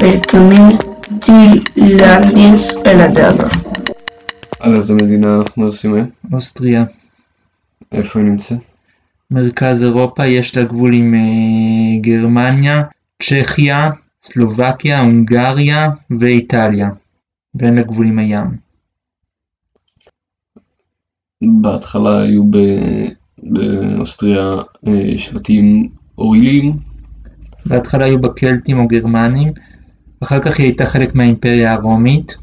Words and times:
ותמיד 0.00 0.76
להמליץ 1.76 2.76
אל 2.86 3.00
הדאגה. 3.00 3.48
על 4.60 4.74
איזה 4.74 4.94
מדינה 4.94 5.36
אנחנו 5.36 5.64
עושים 5.64 5.94
היום? 5.94 6.08
אוסטריה. 6.32 6.84
איפה 7.92 8.18
היא 8.18 8.28
נמצאת? 8.28 8.58
מרכז 9.30 9.82
אירופה, 9.82 10.26
יש 10.26 10.56
לה 10.56 10.64
גבול 10.64 10.94
עם 10.94 11.14
אה, 11.14 12.00
גרמניה, 12.00 12.78
צ'כיה, 13.22 13.90
סלובקיה, 14.22 15.00
הונגריה 15.00 15.88
ואיטליה. 16.18 16.90
ואין 17.54 17.74
לה 17.74 17.82
גבול 17.82 18.06
עם 18.06 18.18
הים. 18.18 18.46
בהתחלה 21.42 22.22
היו 22.22 22.44
ב- 22.44 23.08
באוסטריה 23.38 24.54
אה, 24.88 25.18
שבטים 25.18 25.88
אורילים, 26.18 26.76
בהתחלה 27.66 28.04
היו 28.04 28.20
בה 28.20 28.28
קלטים 28.28 28.78
או 28.78 28.86
גרמנים, 28.86 29.52
אחר 30.22 30.40
כך 30.40 30.58
היא 30.58 30.66
הייתה 30.66 30.86
חלק 30.86 31.14
מהאימפריה 31.14 31.72
הרומית, 31.72 32.36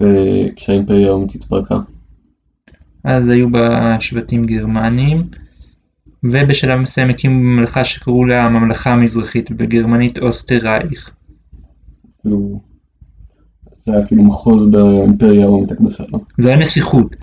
וכשהאימפריה 0.00 1.08
הרומית 1.08 1.34
התפרקה. 1.34 1.74
אז 3.04 3.28
היו 3.28 3.50
בה 3.50 4.00
שבטים 4.00 4.46
גרמנים, 4.46 5.22
ובשלב 6.22 6.80
מסוים 6.80 7.10
הקימו 7.10 7.40
ממלכה 7.40 7.84
שקראו 7.84 8.24
לה 8.24 8.44
הממלכה 8.44 8.92
המזרחית, 8.92 9.50
ובגרמנית 9.50 10.18
אוסטרייך. 10.18 11.10
כאילו, 12.20 12.60
זה 13.80 13.96
היה 13.96 14.06
כאילו 14.06 14.24
מחוז 14.24 14.70
באימפריה 14.70 15.44
הרומית 15.44 15.72
הקדושה, 15.72 16.04
לא? 16.08 16.18
זו 16.38 16.48
הייתה 16.48 16.60
נסיכות, 16.62 17.16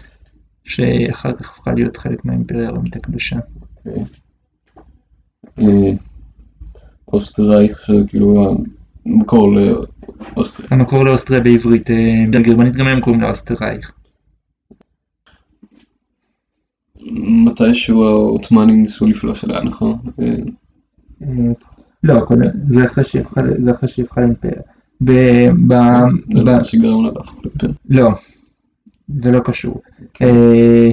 שאחר 0.63 1.34
כך 1.34 1.52
הפכה 1.52 1.73
להיות 1.73 1.98
חלק 1.98 2.26
מהאימפריה 2.26 2.68
הרומית 2.68 2.96
הקדושה. 2.96 3.40
אוקיי. 5.57 5.98
אה, 7.11 7.17
אוסטרייך, 7.17 7.79
שזה 7.85 8.01
כאילו 8.07 8.55
המקור 9.05 9.54
לאוסטריה. 9.55 10.70
המקור 10.71 11.05
לאוסטריה 11.05 11.40
בעברית, 11.40 11.91
אה, 11.91 11.95
בגרמנית 12.29 12.76
גם 12.76 12.87
הם 12.87 13.01
קוראים 13.01 13.21
לה 13.21 13.29
אוסטרייך. 13.29 13.91
מתישהו 17.45 18.05
העות'מאנים 18.05 18.81
ניסו 18.81 19.07
לפלוש 19.07 19.45
אליה, 19.45 19.63
נכון? 19.63 19.98
אה, 20.21 20.26
אה, 21.23 21.51
לא, 22.03 22.26
זה 22.68 22.85
אחרי 22.85 23.03
שהיא 23.03 23.21
הפכה 23.21 23.41
ל- 23.41 23.63
זה 23.63 23.71
אחרי 23.71 23.90
שהיא 23.90 24.05
הפכה 24.05 24.21
לאימפריה. 24.21 24.62
ב- 25.01 25.49
ב- 25.68 26.35
זה 26.37 26.43
מה 26.43 26.63
שגרם 26.63 27.03
לה 27.05 27.12
להפוך 27.15 27.35
לאימפריה. 27.46 27.73
לא, 27.90 28.09
זה 29.21 29.31
לא 29.31 29.40
קשור. 29.46 29.81
אה, 30.21 30.91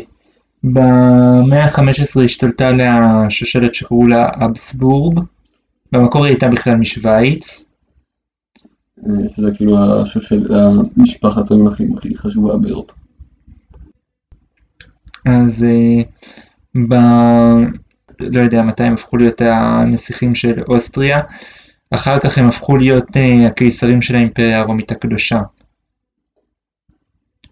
במאה 0.64 1.64
ה-15 1.64 2.20
השתלטה 2.24 2.68
עליה 2.68 3.24
שושלת 3.28 3.74
שקראו 3.74 4.06
לה 4.06 4.28
אבסבורג, 4.34 5.20
במקור 5.92 6.24
היא 6.24 6.32
הייתה 6.32 6.48
בכלל 6.48 6.74
משוויץ, 6.76 7.64
אה, 8.98 9.28
שזה 9.28 9.46
כאילו 9.56 10.02
השושל, 10.02 10.54
המשפחת 10.96 11.50
המלכים 11.50 11.96
הכי 11.96 12.16
חשובה 12.16 12.56
באירופה. 12.56 12.94
אז 15.26 15.64
אה, 15.64 16.02
ב... 16.88 16.94
לא 18.20 18.40
יודע 18.40 18.62
מתי 18.62 18.84
הם 18.84 18.94
הפכו 18.94 19.16
להיות 19.16 19.40
הנסיכים 19.40 20.34
של 20.34 20.62
אוסטריה, 20.68 21.20
אחר 21.90 22.18
כך 22.18 22.38
הם 22.38 22.48
הפכו 22.48 22.76
להיות 22.76 23.16
אה, 23.16 23.46
הקיסרים 23.46 24.02
של 24.02 24.16
האימפריה 24.16 24.60
הרומית 24.60 24.90
הקדושה. 24.90 25.40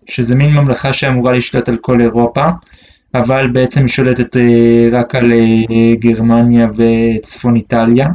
שזה 0.09 0.35
מין 0.35 0.51
ממלכה 0.51 0.93
שאמורה 0.93 1.33
לשלוט 1.33 1.69
על 1.69 1.77
כל 1.77 2.01
אירופה, 2.01 2.45
אבל 3.19 3.51
בעצם 3.51 3.81
היא 3.81 3.89
שולטת 3.89 4.37
אה, 4.37 4.89
רק 4.93 5.15
על 5.15 5.33
אה, 5.33 5.95
גרמניה 5.99 6.67
וצפון 6.77 7.57
איטליה, 7.57 8.09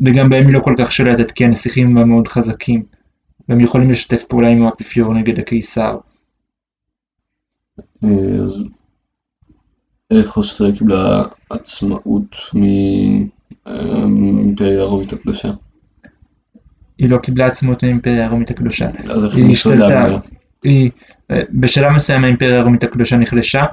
וגם 0.00 0.28
בהם 0.28 0.46
היא 0.46 0.54
לא 0.54 0.60
כל 0.60 0.74
כך 0.78 0.92
שולטת 0.92 1.30
כי 1.30 1.44
הנסיכים 1.44 1.94
בה 1.94 2.04
מאוד 2.04 2.28
חזקים, 2.28 2.82
והם 3.48 3.60
יכולים 3.60 3.90
לשתף 3.90 4.24
פעולה 4.24 4.48
עם 4.48 4.62
האפיפיור 4.62 5.14
נגד 5.14 5.38
הקיסר. 5.38 5.98
אה, 8.04 8.08
אז 8.42 8.64
איך 10.10 10.36
אוסטריה 10.36 10.76
קיבלה 10.76 11.22
עצמאות 11.50 12.36
מהאימפריה 13.66 14.80
הרומית 14.80 15.12
הקדושה? 15.12 15.50
היא 16.98 17.10
לא 17.10 17.18
קיבלה 17.18 17.46
עצמאות 17.46 17.82
מהאימפריה 17.82 18.26
הרומית 18.26 18.50
הקדושה. 18.50 18.88
אז 19.10 19.24
איך 19.24 19.34
היא. 19.34 19.56
ממנה? 19.66 20.18
היא, 20.64 20.90
אה, 21.30 21.40
בשלב 21.50 21.92
מסוים 21.92 22.24
האימפריה 22.24 22.60
הרומית 22.60 22.84
הקדושה 22.84 23.16
נחלשה, 23.16 23.64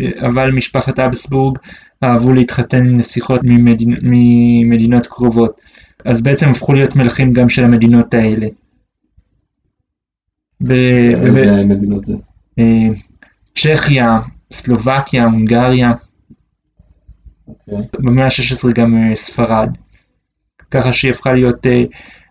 אה, 0.00 0.26
אבל 0.26 0.50
משפחת 0.50 0.98
אבסבורג 0.98 1.58
אהבו 2.04 2.32
להתחתן 2.32 2.86
עם 2.86 2.96
נסיכות 2.96 3.40
ממדינ... 3.44 3.94
ממדינות 4.02 5.06
קרובות, 5.06 5.60
אז 6.04 6.22
בעצם 6.22 6.50
הפכו 6.50 6.72
להיות 6.72 6.96
מלכים 6.96 7.32
גם 7.32 7.48
של 7.48 7.64
המדינות 7.64 8.14
האלה. 8.14 8.46
ב... 10.60 10.68
ב... 10.68 11.26
איזה 11.26 11.64
מדינות 11.64 12.04
זה? 12.04 12.14
אה, 12.58 12.88
צ'כיה, 13.54 14.18
סלובקיה, 14.52 15.24
הונגריה, 15.24 15.92
אוקיי. 17.48 17.88
במאה 17.98 18.24
ה-16 18.24 18.72
גם 18.74 18.96
אה, 18.96 19.16
ספרד. 19.16 19.68
ככה 20.70 20.92
שהיא 20.92 21.10
הפכה 21.10 21.32
להיות, 21.32 21.66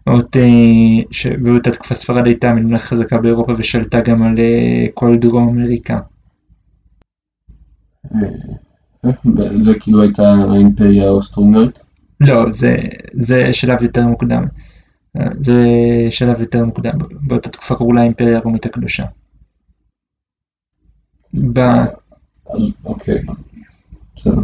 אה, 0.09 0.13
עוד, 0.13 0.25
אה, 0.35 1.03
ש- 1.11 1.27
באותה 1.27 1.71
תקופה 1.71 1.95
ספרד 1.95 2.25
הייתה 2.25 2.53
מדינה 2.53 2.79
חזקה 2.79 3.17
באירופה 3.17 3.53
ושלטה 3.57 4.01
גם 4.01 4.23
על 4.23 4.39
אה, 4.39 4.85
כל 4.93 5.15
דרום 5.17 5.49
אמריקה. 5.49 5.99
אה, 8.15 9.11
זה 9.63 9.71
כאילו 9.79 10.01
הייתה 10.01 10.33
האימפריה 10.51 11.07
האוסטרו-הונגרית? 11.07 11.79
לא, 12.21 12.51
זה, 12.51 12.75
זה 13.13 13.53
שלב 13.53 13.83
יותר 13.83 14.07
מוקדם. 14.07 14.43
אה, 15.17 15.25
זה 15.39 15.65
שלב 16.09 16.41
יותר 16.41 16.65
מוקדם. 16.65 16.91
באותה 17.27 17.49
תקופה 17.49 17.75
קראו 17.75 17.93
לה 17.93 18.01
האימפריה 18.01 18.37
הרומית 18.37 18.65
הקדושה. 18.65 19.03
ב... 21.53 21.59
אוקיי. 22.85 23.21
בסדר. 24.15 24.41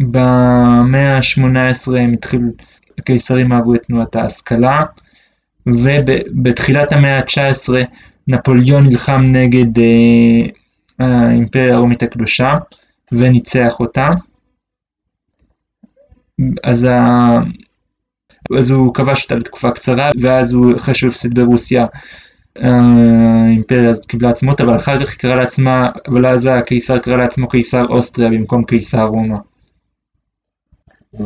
במאה 0.00 1.16
ה-18 1.16 1.96
הם 1.98 2.12
התחילו, 2.12 2.50
הקיסרים 2.98 3.52
אהבו 3.52 3.74
את 3.74 3.82
תנועת 3.82 4.16
ההשכלה, 4.16 4.84
ובתחילת 5.66 6.92
המאה 6.92 7.18
ה-19 7.18 7.68
נפוליאון 8.28 8.86
נלחם 8.86 9.22
נגד 9.22 9.78
אה, 9.78 10.46
האימפריה 10.98 11.74
הרומית 11.74 12.02
הקדושה 12.02 12.52
וניצח 13.12 13.80
אותה. 13.80 14.10
אז, 16.64 16.84
ה... 16.84 17.38
אז 18.58 18.70
הוא 18.70 18.94
כבש 18.94 19.22
אותה 19.22 19.34
לתקופה 19.34 19.70
קצרה, 19.70 20.10
ואז 20.20 20.52
הוא, 20.52 20.76
אחרי 20.76 20.94
שהוא 20.94 21.10
הפסיד 21.10 21.34
ברוסיה, 21.34 21.86
האימפריה 22.56 23.90
הזאת 23.90 24.04
קיבלה 24.04 24.30
עצמאות, 24.30 24.60
אבל 24.60 24.76
אחר 24.76 25.00
כך 25.00 25.10
היא 25.10 25.18
קראה 25.18 25.34
לעצמה, 25.34 25.90
אבל 26.08 26.26
אז 26.26 26.46
הקיסר 26.46 26.98
קרא 26.98 27.16
לעצמו 27.16 27.48
קיסר 27.48 27.86
אוסטריה 27.86 28.30
במקום 28.30 28.64
קיסר 28.64 29.04
רומא. 29.04 29.38
אה, 31.20 31.24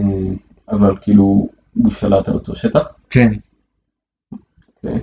אבל 0.69 0.97
כאילו 1.03 1.49
הוא 1.75 1.91
שלט 1.91 2.29
על 2.29 2.35
אותו 2.35 2.55
שטח? 2.55 2.93
כן. 3.11 3.33
אוקיי. 4.85 5.01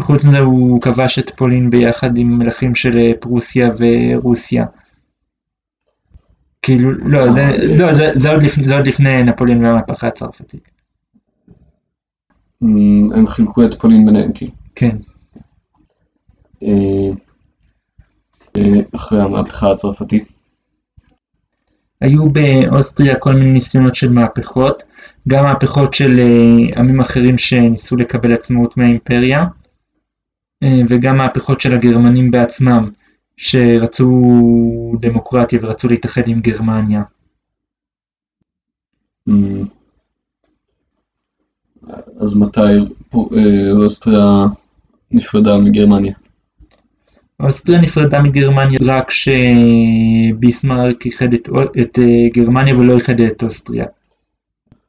חוץ 0.00 0.24
מזה 0.24 0.38
הוא 0.38 0.80
כבש 0.80 1.18
את 1.18 1.30
פולין 1.30 1.70
ביחד 1.70 2.18
עם 2.18 2.38
מלכים 2.38 2.74
של 2.74 2.96
אה, 2.98 3.12
פרוסיה 3.20 3.70
ורוסיה. 3.78 4.66
כאילו, 6.62 6.92
לא, 6.92 7.32
זה, 7.32 7.56
לא, 7.78 7.94
זה, 7.94 8.10
זה, 8.14 8.30
עוד, 8.30 8.42
לפני, 8.42 8.68
זה 8.68 8.74
עוד 8.76 8.86
לפני 8.86 9.22
נפוליאון 9.22 9.64
והמהפכה 9.64 10.06
הצרפתית. 10.06 10.68
אה, 12.62 12.68
הם 13.16 13.26
חילקו 13.26 13.64
את 13.64 13.74
פולין 13.74 14.06
ביניהם 14.06 14.32
כאילו. 14.32 14.52
כן. 14.74 14.96
אה, 16.62 17.10
אה, 18.56 18.80
אחרי 18.94 19.20
המהפכה 19.20 19.70
הצרפתית. 19.70 20.39
היו 22.00 22.28
באוסטריה 22.30 23.18
כל 23.18 23.34
מיני 23.34 23.52
ניסיונות 23.52 23.94
של 23.94 24.12
מהפכות, 24.12 24.82
גם 25.28 25.44
מהפכות 25.44 25.94
של 25.94 26.18
אה, 26.18 26.80
עמים 26.80 27.00
אחרים 27.00 27.38
שניסו 27.38 27.96
לקבל 27.96 28.32
עצמאות 28.32 28.76
מהאימפריה, 28.76 29.46
אה, 30.62 30.80
וגם 30.88 31.16
מהפכות 31.16 31.60
של 31.60 31.72
הגרמנים 31.72 32.30
בעצמם, 32.30 32.90
שרצו 33.36 34.10
דמוקרטיה 35.00 35.58
ורצו 35.62 35.88
להתאחד 35.88 36.28
עם 36.28 36.40
גרמניה. 36.40 37.02
אז 42.20 42.34
מתי 42.36 42.60
אה, 43.14 43.72
אוסטריה 43.72 44.46
נפרדה 45.10 45.58
מגרמניה? 45.58 46.14
אוסטריה 47.42 47.80
נפרדה 47.80 48.22
מגרמניה 48.22 48.78
רק 48.82 49.08
כשביסמרק 49.08 51.06
איחד 51.06 51.32
את, 51.34 51.48
את 51.80 51.98
אה, 51.98 52.28
גרמניה 52.34 52.78
ולא 52.78 52.94
איחד 52.94 53.20
את 53.20 53.42
אוסטריה. 53.42 53.84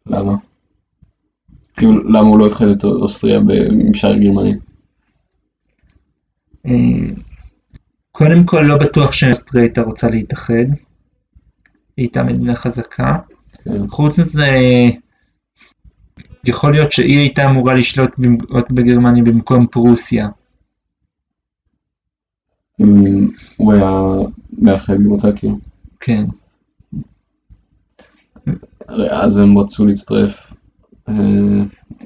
למה? 0.05 0.35
כאילו, 1.77 2.03
למה 2.03 2.27
הוא 2.27 2.39
לא 2.39 2.45
איחד 2.45 2.67
את 2.67 2.83
אוסטריה 2.83 3.39
עם 3.71 3.93
שאר 3.93 4.17
גרמניה? 4.17 4.55
אה, 6.65 7.13
קודם 8.11 8.43
כל 8.43 8.61
לא 8.61 8.77
בטוח 8.77 9.11
שאוסטריה 9.11 9.63
הייתה 9.63 9.81
רוצה 9.81 10.09
להתאחד, 10.09 10.53
היא 10.53 10.67
הייתה 11.97 12.23
מדינה 12.23 12.55
חזקה, 12.55 13.17
כן. 13.63 13.87
חוץ 13.87 14.19
מזה, 14.19 14.47
יכול 16.43 16.71
להיות 16.71 16.91
שהיא 16.91 17.17
הייתה 17.17 17.49
אמורה 17.49 17.73
לשלוט 17.73 18.11
בגרמניה 18.71 19.23
במקום 19.23 19.67
פרוסיה. 19.67 20.27
הוא 23.57 23.73
היה 23.73 23.91
מאחד 24.59 24.93
עם 24.93 25.11
אותה 25.11 25.31
כאילו. 25.31 25.57
כן, 25.99 26.23
אז 29.09 29.37
הם 29.37 29.57
רצו 29.57 29.85
להצטרף 29.85 30.53
אה, 31.09 31.13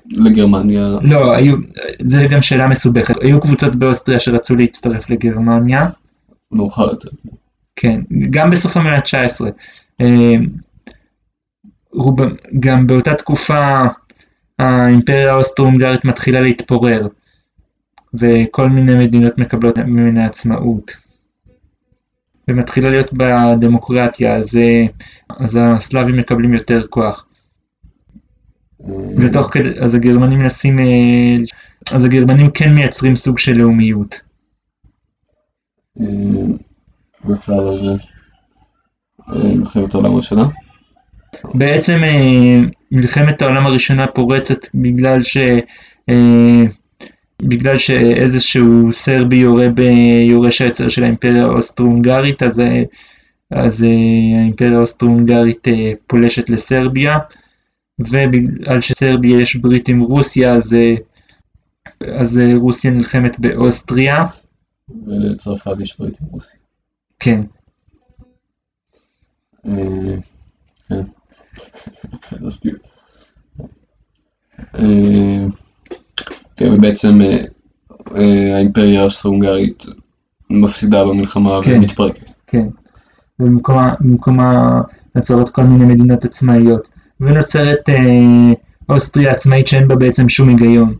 לגרמניה. 0.08 0.98
לא, 1.02 1.36
היו, 1.36 1.56
זה 2.02 2.28
גם 2.32 2.42
שאלה 2.42 2.68
מסובכת. 2.68 3.24
היו 3.24 3.42
קבוצות 3.42 3.76
באוסטריה 3.76 4.20
שרצו 4.20 4.56
להצטרף 4.56 5.10
לגרמניה, 5.10 5.90
מאוחר 6.52 6.90
יותר. 6.90 7.10
כן, 7.76 8.02
גם 8.30 8.50
בסוף 8.50 8.78
המאה 8.78 8.96
ה-19. 8.96 9.46
אה, 10.02 10.36
גם 12.60 12.88
באותה 12.88 13.14
תקופה 13.14 13.78
האימפריה 14.60 15.34
האוסטרו-הונגרית 15.34 16.06
מתחילה 16.06 16.42
להתפורר, 16.42 17.08
וכל 18.20 18.70
מיני 18.70 19.06
מדינות 19.06 19.38
מקבלות 19.38 19.78
ממנה 19.78 20.26
עצמאות. 20.26 20.92
ומתחילה 22.48 22.90
להיות 22.90 23.14
בדמוקרטיה, 23.14 24.36
אז, 24.36 24.58
אה, 24.58 24.86
אז 25.40 25.60
הסלאבים 25.62 26.18
מקבלים 26.18 26.54
יותר 26.54 26.88
כוח. 26.88 27.26
ותוך 29.18 29.50
כדי, 29.52 29.80
אז 29.80 29.96
הגרמנים 29.96 30.40
מנסים, 30.40 30.80
אה, 30.80 31.36
אז 31.96 32.06
הגרמנים 32.06 32.52
כן 32.52 32.74
מייצרים 32.74 33.16
סוג 33.16 33.38
של 33.38 33.54
לאומיות. 33.54 34.22
בשלב 37.26 37.68
הזה. 37.68 37.92
אה, 39.30 39.56
מלחמת 39.56 39.94
העולם 39.94 40.14
הראשונה. 40.14 40.48
בעצם 41.54 42.02
מלחמת 42.92 43.42
העולם 43.42 43.66
הראשונה 43.66 44.08
פורצת 44.08 44.60
בגלל 44.76 45.24
ש... 45.24 45.38
בגלל 47.50 47.78
שאיזשהו 47.78 48.94
סרבי 48.94 49.36
יורה 49.36 49.70
ביורש 49.70 50.62
העצר 50.62 50.90
של 50.90 51.04
האימפריה 51.04 51.44
האוסטרו-הונגרית, 51.44 52.44
אז, 52.44 52.60
אה, 52.60 52.84
אז 53.52 53.84
אה, 53.84 54.40
האימפריה 54.40 54.78
האוסטרו-הונגרית 54.78 55.68
אה, 55.68 55.92
פולשת 56.08 56.50
לסרביה, 56.50 57.18
ובגלל 58.00 58.82
שסרביה 58.82 59.42
יש 59.42 59.56
ברית 59.56 59.88
עם 59.88 60.00
רוסיה, 60.00 60.54
אז, 60.54 60.76
אז 62.20 62.40
רוסיה 62.56 62.92
נלחמת 62.92 63.40
באוסטריה, 63.40 64.26
ולצרפת 65.08 65.80
יש 65.80 66.00
ברית 66.00 66.22
עם 66.22 66.28
רוסיה. 66.32 66.60
כן, 67.20 67.42
כן. 70.90 71.02
כן, 76.58 76.74
ובעצם 76.74 77.22
אה, 77.22 77.46
אה, 78.16 78.56
האימפריה 78.56 79.02
האוסטרו-הונגרית 79.02 79.86
מפסידה 80.50 81.06
במלחמה 81.06 81.60
כן. 81.64 81.78
ומתפרקת. 81.78 82.30
כן, 82.48 82.68
ובמקומה 83.40 83.94
במקומה 84.00 84.82
נוצרות 85.16 85.50
כל 85.50 85.64
מיני 85.64 85.86
מדינות 85.86 86.26
עצמאיות, 86.26 86.90
ונוצרת 87.20 87.90
אה, 87.90 88.54
אוסטריה 88.90 89.32
עצמאית 89.32 89.68
שאין 89.68 89.88
בה 89.88 89.96
בעצם 89.96 90.30
שום 90.30 90.50
היגיון. 90.50 90.96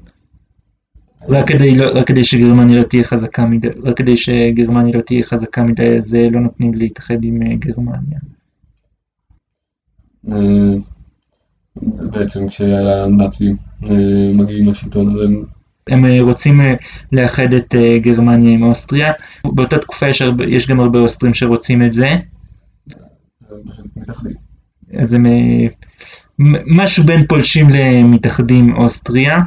רק 1.30 1.48
כדי, 1.48 1.76
לא, 1.76 2.00
רק 2.00 2.08
כדי 2.08 2.24
שגרמניה 2.24 2.80
לא 2.80 2.84
תהיה 2.84 3.04
חזקה 3.04 3.46
מדי, 3.46 3.68
רק 3.84 3.98
כדי 3.98 4.18
שגרמניה 4.18 4.98
לא 4.98 5.02
תהיה 5.02 5.24
חזקה 5.24 5.64
מדי, 5.64 5.98
אז 5.98 6.16
אה, 6.16 6.30
לא 6.30 6.40
נותנים 6.40 6.74
להתאחד 6.74 7.24
עם 7.24 7.40
גרמניה. 7.56 8.20
בעצם 11.84 12.48
כשהנאצים 12.48 13.56
אה, 13.84 14.34
מגיעים 14.34 14.70
לשלטון 14.70 15.10
אז 15.10 15.22
הם 15.22 15.44
הם 15.88 16.06
אה, 16.06 16.22
רוצים 16.22 16.62
אה, 16.62 16.74
לאחד 17.12 17.54
את 17.54 17.76
גרמניה 18.02 18.54
עם 18.54 18.64
אוסטריה. 18.64 19.12
באותה 19.46 19.78
תקופה 19.78 20.10
יש, 20.10 20.22
הרבה, 20.22 20.46
יש 20.46 20.68
גם 20.68 20.80
הרבה 20.80 21.00
אוסטרים 21.00 21.34
שרוצים 21.34 21.84
את 21.84 21.94
זה. 21.94 22.16
מתאחדים. 23.96 24.34
אז 24.98 25.14
הם 25.14 25.26
משהו 26.68 27.04
בין 27.04 27.28
פולשים 27.28 27.68
למתאחדים 27.70 28.76
אוסטריה. 28.76 29.38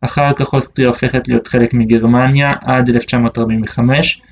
אחר 0.00 0.32
כך 0.32 0.52
אוסטריה 0.52 0.88
הופכת 0.88 1.28
להיות 1.28 1.46
חלק 1.46 1.74
מגרמניה 1.74 2.54
עד 2.60 2.88
1945. 2.88 4.22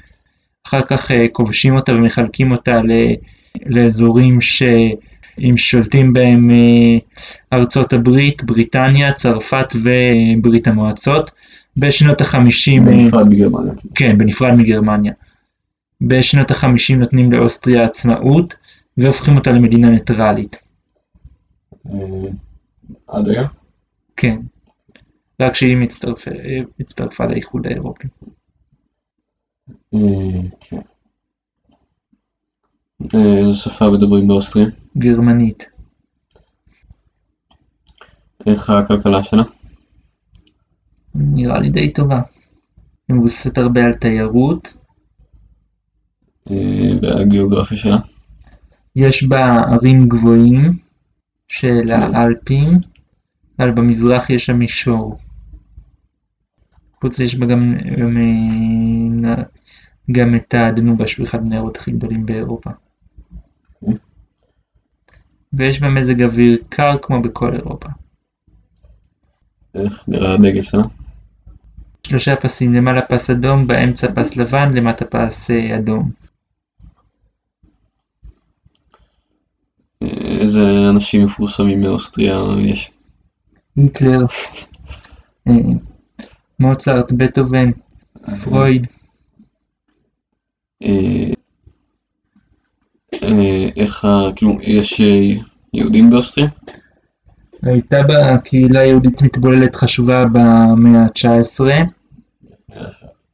אחר 0.67 0.81
כך 0.81 1.11
כובשים 1.33 1.77
אותה 1.77 1.93
ומחלקים 1.93 2.53
אותה 2.53 2.81
לאזורים 3.67 4.41
שאם 5.37 5.57
שולטים 5.57 6.13
בהם 6.13 6.51
אה, 6.51 6.99
ארצות 7.53 7.93
הברית, 7.93 8.45
בריטניה, 8.45 9.13
צרפת 9.13 9.73
וברית 9.75 10.69
המועצות. 10.69 11.31
בשנות 11.77 12.21
החמישים, 12.21 12.89
אה, 12.89 12.93
בנפרד 12.93 13.29
מגרמניה. 13.29 13.73
כן, 13.95 14.19
בנפרד 14.19 14.55
מגרמניה. 14.55 15.13
בשנות 16.01 16.51
החמישים 16.51 17.01
נותנים 17.01 17.33
לאוסטריה 17.33 17.85
עצמאות 17.85 18.55
והופכים 18.99 19.37
אותה 19.37 19.53
למדינה 19.53 19.91
ניטרלית. 19.91 20.57
אה, 21.87 21.93
עד 23.07 23.29
היום? 23.29 23.47
כן. 24.17 24.41
רק 25.41 25.55
שהיא 25.55 25.77
מצטרפה, 25.77 26.31
הצטרפה 26.81 27.27
לאיחוד 27.27 27.67
האירופי. 27.67 28.09
כן. 30.61 30.81
אה, 33.03 33.39
איזה 33.39 33.59
שפה 33.59 33.91
מדברים 33.91 34.29
באוסטריה? 34.29 34.67
גרמנית. 34.99 35.65
איך 38.47 38.71
הכלכלה 38.71 39.23
שלה? 39.23 39.43
נראה 41.15 41.61
לי 41.61 41.71
די 41.71 41.93
טובה. 41.93 42.23
היא 43.09 43.17
מבוססת 43.17 43.59
הרבה 43.59 43.85
על 43.85 43.95
תיירות. 43.95 44.75
אה, 46.51 46.91
והגיאוגרפיה 47.03 47.79
שלה? 47.79 47.99
יש 48.97 49.25
בה 49.25 49.57
ערים 49.73 50.09
גבוהים 50.09 50.71
של 51.49 51.91
האלפים, 51.91 52.79
אבל 53.59 53.71
במזרח 53.71 54.31
יש 54.31 54.47
שם 54.47 54.57
מישור. 54.57 55.19
חוץ 57.01 57.21
יש 57.21 57.35
בה 57.35 57.47
גם, 57.47 57.75
גם, 58.01 58.17
אה, 59.27 59.43
גם 60.13 60.35
את 60.35 60.55
הדנובה 60.55 61.07
שהוא 61.07 61.27
אחד 61.27 61.43
מהנהרות 61.43 61.77
הכי 61.77 61.91
גדולים 61.93 62.27
באירופה. 62.27 62.71
ויש 65.53 65.81
בה 65.81 65.89
מזג 65.89 66.23
אוויר 66.23 66.59
קר 66.69 66.97
כמו 67.03 67.23
בכל 67.23 67.55
אירופה. 67.55 67.89
איך 69.75 70.05
נראה 70.09 70.35
הדגל 70.35 70.63
שלה? 70.63 70.83
שלושה 72.07 72.37
פסים, 72.37 72.75
למעלה 72.75 73.03
פס 73.03 73.31
אדום, 73.31 73.67
באמצע 73.67 74.07
פס 74.15 74.37
לבן, 74.37 74.73
למטה 74.75 75.05
פס 75.05 75.51
אה, 75.51 75.77
אדום. 75.77 76.11
אה, 80.03 80.41
איזה 80.41 80.61
אנשים 80.91 81.25
מפורסמים 81.25 81.81
מאוסטריה 81.81 82.37
יש? 82.59 82.91
היטלר, 83.77 84.27
אה, 85.49 85.53
מוצרט, 86.59 87.13
בטהובן, 87.13 87.71
פרויד, 88.45 88.87
אה, 90.83 90.89
אה, 90.89 91.44
איך 93.77 94.05
ה... 94.05 94.09
כאילו, 94.37 94.59
יש 94.63 95.01
אה, 95.01 95.43
יהודים 95.75 96.11
באוסטריה? 96.11 96.49
הייתה 97.63 98.03
בה 98.03 98.39
קהילה 98.39 98.85
יהודית 98.85 99.23
מתבוללת 99.23 99.75
חשובה 99.75 100.25
במאה 100.25 101.03
ה-19, 101.03 101.61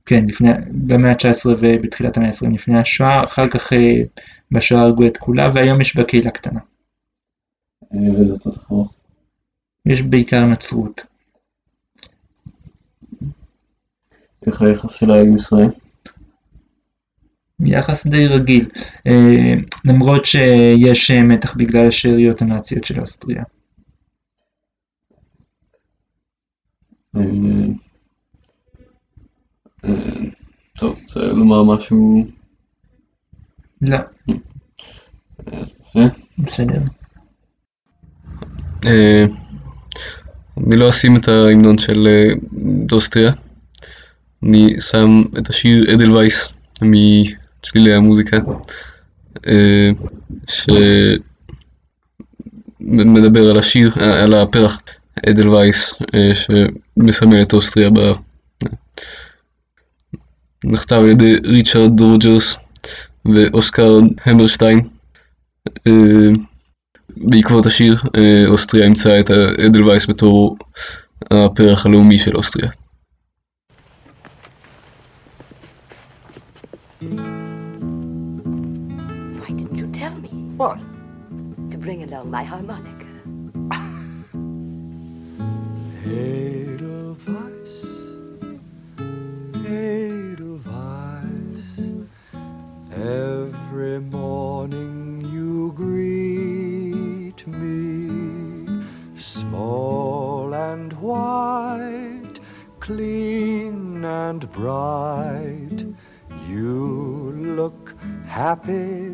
כן, 0.06 0.24
לפני, 0.28 0.48
במאה 0.86 1.10
ה-19 1.10 1.46
ובתחילת 1.58 2.16
המאה 2.16 2.28
ה-20 2.28 2.54
לפני 2.54 2.78
השואה, 2.78 3.24
אחר 3.24 3.48
כך 3.48 3.72
אה, 3.72 4.02
בשואה 4.52 4.80
הרגו 4.80 5.06
את 5.06 5.16
כולה, 5.16 5.50
והיום 5.54 5.80
יש 5.80 5.96
בה 5.96 6.04
קהילה 6.04 6.30
קטנה. 6.30 6.60
אה, 7.94 8.14
ואיזה 8.18 8.38
תות 8.38 8.56
אחרות? 8.56 8.88
יש 9.86 10.02
בעיקר 10.02 10.46
נצרות. 10.46 11.06
איך 14.46 14.62
היחס 14.62 14.92
שלה 14.92 15.20
עם 15.20 15.36
ישראל? 15.36 15.70
יחס 17.66 18.06
די 18.06 18.26
רגיל, 18.26 18.68
אה, 19.06 19.54
למרות 19.84 20.24
שיש 20.24 21.10
אה, 21.10 21.22
מתח 21.22 21.54
בגלל 21.54 21.88
השאריות 21.88 22.42
הנאציות 22.42 22.84
של 22.84 23.00
אוסטריה. 23.00 23.42
אה, 27.16 27.20
טוב, 30.78 30.98
רוצה 31.02 31.20
לומר 31.20 31.74
משהו? 31.74 32.26
לא? 33.82 33.98
בסדר. 36.38 36.80
אני 40.56 40.76
לא 40.76 40.88
אשים 40.88 41.16
את 41.16 41.28
ההמנון 41.28 41.78
של 41.78 42.08
אוסטריה. 42.92 43.32
אני 44.42 44.80
שם 44.80 45.22
את 45.38 45.48
השיר 45.48 45.94
אדלווייס 45.94 46.48
המוזיקה, 47.74 48.36
אה, 49.46 49.90
מדבר 52.80 53.50
על 53.50 53.58
השיר, 53.58 53.92
על 54.22 54.34
הפרח 54.34 54.80
אדלווייס 55.28 55.94
שמסמל 56.32 57.42
את 57.42 57.52
אוסטריה. 57.52 57.90
ב... 57.90 57.98
נכתב 60.64 60.96
על 60.96 61.08
ידי 61.08 61.36
ריצ'רד 61.44 61.96
רודג'רס 61.96 62.56
ואוסקר 63.34 63.98
המרשטיין. 64.24 64.80
בעקבות 67.16 67.66
השיר 67.66 67.96
אוסטריה 68.46 68.84
אימצה 68.84 69.20
את 69.20 69.30
אדלווייס 69.66 70.06
בתור 70.06 70.56
הפרח 71.30 71.86
הלאומי 71.86 72.18
של 72.18 72.36
אוסטריה. 72.36 72.70
Why 77.02 77.29
What? 80.60 80.78
to 81.70 81.78
bring 81.78 82.02
along 82.02 82.30
my 82.30 82.44
harmonica? 82.44 83.06
Edelweiss, 86.04 87.86
Edelweiss, 89.64 90.60
every 92.94 94.00
morning 94.00 95.22
you 95.32 95.72
greet 95.72 97.46
me, 97.46 98.84
small 99.16 100.52
and 100.52 100.92
white, 100.92 102.38
clean 102.80 104.04
and 104.04 104.52
bright. 104.52 105.86
You 106.46 107.32
look 107.56 107.94
happy 108.26 109.09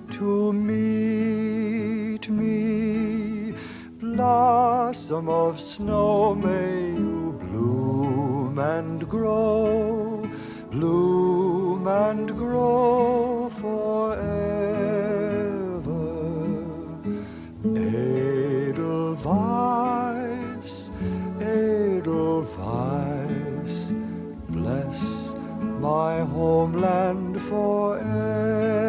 Blossom 4.17 5.29
of 5.29 5.61
snow, 5.61 6.35
may 6.35 6.93
you 6.93 7.39
bloom 7.39 8.59
and 8.59 9.07
grow, 9.07 10.27
bloom 10.71 11.87
and 11.87 12.27
grow 12.35 13.51
forever. 13.61 14.17
Edelweiss, 17.77 19.21
Edelweiss, 21.39 22.57
bless 24.49 24.99
my 25.79 26.21
homeland 26.21 27.39
forever. 27.43 28.86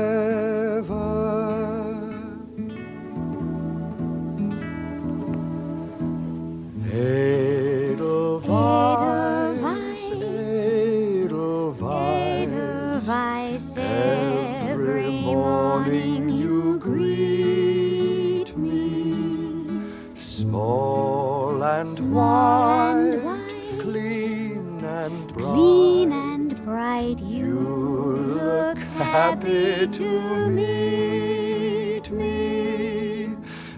And 21.78 22.12
white, 22.16 23.20
white, 23.24 23.80
clean 23.82 24.84
and 24.84 25.28
bright. 25.34 25.54
clean 25.54 26.12
and 26.12 26.66
bright. 26.66 27.20
You 27.20 27.46
You 27.46 28.40
look 28.42 28.80
happy 28.80 29.88
to 29.88 30.10
meet 30.50 32.10
me. 32.10 33.30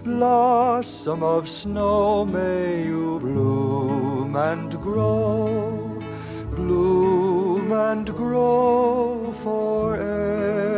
Blossom 0.02 1.22
of 1.22 1.46
snow, 1.46 2.24
may 2.24 2.84
you 2.86 3.20
bloom 3.20 4.34
and 4.34 4.70
grow, 4.80 6.00
bloom 6.56 7.70
and 7.72 8.06
grow 8.16 9.34
forever. 9.42 10.69